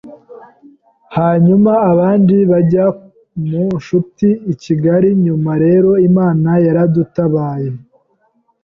hanyuma 1.17 1.71
abandi 1.91 2.35
bajya 2.51 2.85
mu 3.49 3.63
nshuti 3.77 4.27
i 4.53 4.55
Kigali, 4.63 5.09
nyuma, 5.25 5.51
rero, 5.63 5.89
Imana 6.09 6.49
yaradutabaye 6.65 7.69